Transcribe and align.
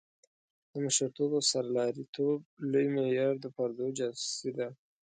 د 0.71 0.73
مشرتوب 0.85 1.29
او 1.37 1.43
سرلاري 1.51 2.05
توب 2.15 2.39
لوی 2.71 2.87
معیار 2.95 3.33
د 3.41 3.45
پردو 3.55 3.87
جاسوسي 3.97 4.51
ده. 4.57 4.67